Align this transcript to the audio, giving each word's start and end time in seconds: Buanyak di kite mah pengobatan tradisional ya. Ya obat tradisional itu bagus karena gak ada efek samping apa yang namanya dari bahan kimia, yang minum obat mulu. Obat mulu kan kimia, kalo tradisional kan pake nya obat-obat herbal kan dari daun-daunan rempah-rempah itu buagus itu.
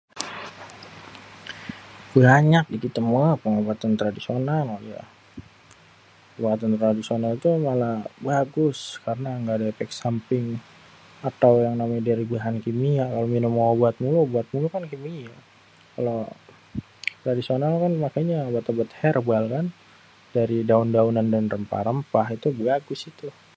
Buanyak 2.15 2.65
di 2.71 2.77
kite 2.83 3.01
mah 3.11 3.33
pengobatan 3.43 3.93
tradisional 4.01 4.65
ya. 4.93 5.01
Ya 6.41 6.47
obat 6.49 6.61
tradisional 6.83 7.31
itu 7.39 7.49
bagus 8.27 8.77
karena 9.05 9.29
gak 9.45 9.57
ada 9.57 9.65
efek 9.73 9.89
samping 10.01 10.45
apa 11.29 11.47
yang 11.65 11.75
namanya 11.79 12.01
dari 12.09 12.23
bahan 12.33 12.55
kimia, 12.65 13.05
yang 13.15 13.27
minum 13.35 13.53
obat 13.73 13.93
mulu. 14.03 14.17
Obat 14.27 14.45
mulu 14.53 14.67
kan 14.73 14.83
kimia, 14.91 15.35
kalo 15.95 16.15
tradisional 17.23 17.73
kan 17.81 17.93
pake 18.05 18.19
nya 18.27 18.39
obat-obat 18.49 18.89
herbal 19.05 19.43
kan 19.55 19.65
dari 20.35 20.57
daun-daunan 20.69 21.27
rempah-rempah 21.53 22.27
itu 22.37 22.47
buagus 22.59 23.01
itu. 23.13 23.29